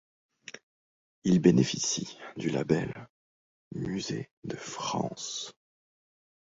Il 1.23 1.39
bénéficie 1.41 2.17
du 2.35 2.49
label 2.49 3.07
Musée 3.75 4.31
de 4.45 4.55
France. 4.55 5.53